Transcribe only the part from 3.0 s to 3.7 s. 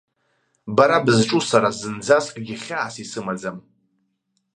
исымаӡам.